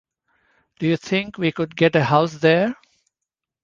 [0.79, 2.75] Do you think we could get a house there?